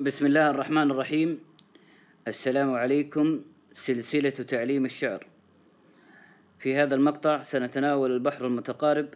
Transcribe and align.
بسم 0.00 0.26
الله 0.26 0.50
الرحمن 0.50 0.90
الرحيم 0.90 1.40
السلام 2.28 2.74
عليكم 2.74 3.40
سلسلة 3.74 4.30
تعليم 4.30 4.84
الشعر 4.84 5.26
في 6.58 6.76
هذا 6.76 6.94
المقطع 6.94 7.42
سنتناول 7.42 8.12
البحر 8.12 8.46
المتقارب 8.46 9.08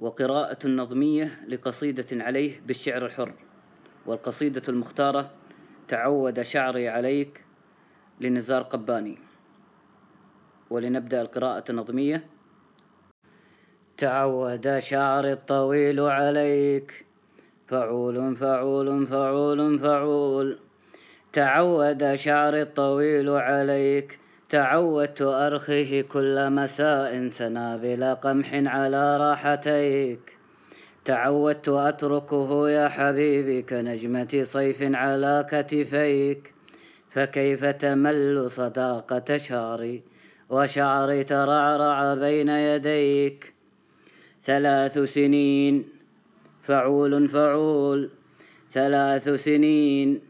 وقراءة 0.00 0.68
نظمية 0.68 1.40
لقصيدة 1.48 2.24
عليه 2.24 2.60
بالشعر 2.66 3.06
الحر 3.06 3.34
والقصيدة 4.06 4.62
المختارة 4.68 5.30
تعود 5.88 6.42
شعري 6.42 6.88
عليك 6.88 7.44
لنزار 8.20 8.62
قباني 8.62 9.18
ولنبدأ 10.70 11.22
القراءة 11.22 11.64
النظمية 11.70 12.26
تعود 13.96 14.78
شعري 14.78 15.32
الطويل 15.32 16.00
عليك 16.00 17.07
فعول 17.68 18.36
فعول 18.36 19.06
فعول 19.06 19.78
فعول. 19.78 20.58
تعود 21.32 22.14
شعري 22.14 22.62
الطويل 22.62 23.28
عليك. 23.30 24.18
تعودت 24.48 25.22
أرخيه 25.22 26.02
كل 26.02 26.50
مساء 26.50 27.28
سنابل 27.28 28.04
قمح 28.04 28.54
على 28.54 29.16
راحتيك. 29.16 30.38
تعودت 31.04 31.68
أتركه 31.68 32.70
يا 32.70 32.88
حبيبي 32.88 33.62
كنجمة 33.62 34.42
صيف 34.44 34.78
على 34.82 35.46
كتفيك. 35.50 36.52
فكيف 37.10 37.64
تمل 37.64 38.50
صداقة 38.50 39.36
شعري 39.36 40.02
وشعري 40.50 41.24
ترعرع 41.24 42.14
بين 42.14 42.48
يديك؟ 42.48 43.52
ثلاث 44.42 44.98
سنين 44.98 45.97
فعول 46.68 47.28
فعول. 47.28 48.10
ثلاث 48.70 49.28
سنين 49.28 50.20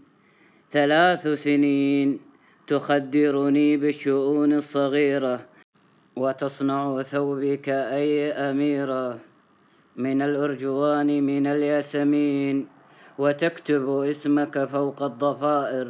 ثلاث 0.70 1.29
سنين 1.29 2.20
تخدرني 2.66 3.76
بالشؤون 3.76 4.52
الصغيرة 4.52 5.40
وتصنع 6.16 7.02
ثوبك 7.02 7.68
أي 7.68 8.32
أميرة. 8.32 9.18
من 9.96 10.23
الأرجوان 10.23 11.23
من 11.23 11.46
الياسمين 11.46 12.66
وتكتب 13.18 13.88
اسمك 13.88 14.65
فوق 14.65 15.02
الضفائر 15.02 15.88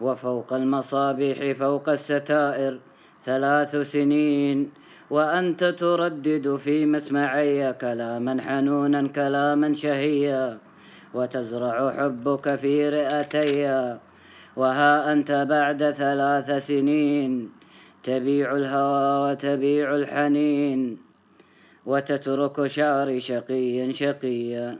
وفوق 0.00 0.52
المصابيح 0.52 1.38
فوق 1.58 1.88
الستائر. 1.88 2.80
ثلاث 3.24 3.76
سنين 3.76 4.70
وأنت 5.10 5.64
تردد 5.64 6.56
في 6.56 6.86
مسمعي 6.86 7.72
كلاما 7.72 8.42
حنونا 8.42 9.08
كلاما 9.08 9.74
شهيا. 9.74 10.58
وتزرع 11.14 11.90
حبك 11.90 12.54
في 12.54 12.88
رئتي. 12.88 13.96
وها 14.56 15.12
أنت 15.12 15.46
بعد 15.48 15.90
ثلاث 15.90 16.66
سنين. 16.66 17.50
تبيع 18.02 18.52
الهوى 18.52 19.32
وتبيع 19.32 19.96
الحنين. 19.96 20.98
وتترك 21.86 22.66
شعري 22.66 23.20
شقيا 23.20 23.92
شقيا. 23.92 24.78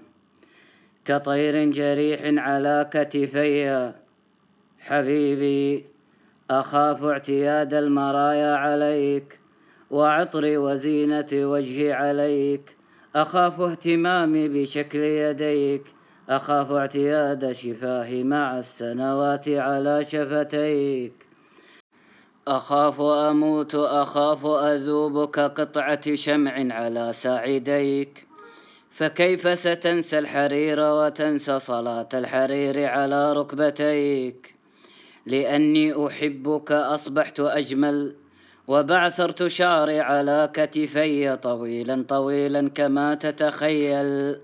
كطير 1.04 1.70
جريح 1.70 2.20
على 2.24 2.90
كتفي. 2.92 3.92
حبيبي 4.80 5.84
أخاف 6.50 7.04
اعتياد 7.04 7.74
المرايا 7.74 8.54
عليك. 8.56 9.43
وعطري 9.90 10.56
وزينة 10.56 11.26
وجهي 11.32 11.92
عليك. 11.92 12.76
أخاف 13.16 13.60
اهتمامي 13.60 14.48
بشكل 14.48 14.98
يديك. 14.98 15.82
أخاف 16.28 16.72
اعتياد 16.72 17.52
شفاه 17.52 18.22
مع 18.22 18.58
السنوات 18.58 19.48
على 19.48 20.04
شفتيك. 20.04 21.24
أخاف 22.48 23.00
أموت 23.00 23.74
أخاف 23.74 24.46
أذوب 24.46 25.30
كقطعة 25.30 26.14
شمع 26.14 26.74
على 26.74 27.12
ساعديك 27.12 28.26
فكيف 28.90 29.58
ستنسى 29.58 30.18
الحرير 30.18 30.80
وتنسى 30.80 31.58
صلاة 31.58 32.08
الحرير 32.14 32.86
على 32.88 33.32
ركبتيك؟ 33.32 34.54
لأني 35.26 36.06
أحبك 36.06 36.72
أصبحت 36.72 37.40
أجمل 37.40 38.16
وبعثرت 38.68 39.46
شعري 39.46 40.00
على 40.00 40.50
كتفي 40.52 41.36
طويلا 41.36 42.04
طويلا 42.08 42.68
كما 42.68 43.14
تتخيل. 43.14 44.36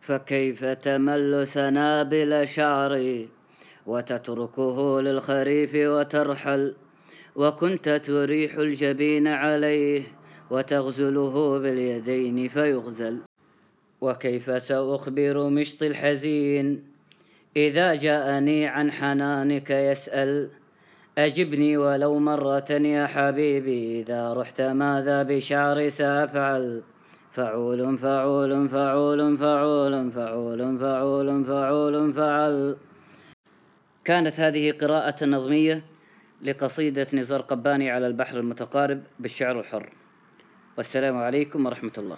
فكيف 0.00 0.64
تمل 0.64 1.48
سنابل 1.48 2.48
شعري 2.48 3.28
وتتركه 3.86 5.00
للخريف 5.00 5.70
وترحل؟ 5.74 6.74
وكنت 7.36 7.88
تريح 7.88 8.54
الجبين 8.54 9.28
عليه 9.28 10.02
وتغزله 10.50 11.58
باليدين 11.58 12.48
فيغزل. 12.48 13.18
وكيف 14.00 14.62
سأخبر 14.62 15.48
مشط 15.48 15.82
الحزين؟ 15.82 16.84
إذا 17.56 17.94
جاءني 17.94 18.66
عن 18.66 18.92
حنانك 18.92 19.70
يسأل. 19.70 20.50
أجبني 21.18 21.76
ولو 21.76 22.18
مرة 22.18 22.70
يا 22.70 23.06
حبيبي 23.06 24.00
إذا 24.00 24.32
رحت 24.32 24.60
ماذا 24.60 25.22
بشعري 25.22 25.90
سأفعل؟ 25.90 26.82
فعول 27.30 27.98
فعول 27.98 28.68
فعول 28.68 29.36
فعول 29.36 30.10
فعول 30.10 30.78
فعول 30.78 31.44
فعول 31.44 32.12
فعل. 32.12 32.76
كانت 34.04 34.40
هذه 34.40 34.72
قراءة 34.72 35.24
نظمية 35.24 35.84
لقصيدة 36.42 37.06
نزار 37.14 37.40
قباني 37.40 37.90
على 37.90 38.06
البحر 38.06 38.36
المتقارب 38.38 39.02
بالشعر 39.20 39.60
الحر. 39.60 39.92
والسلام 40.76 41.16
عليكم 41.16 41.66
ورحمة 41.66 41.92
الله. 41.98 42.16